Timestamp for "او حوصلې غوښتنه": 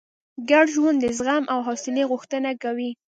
1.53-2.49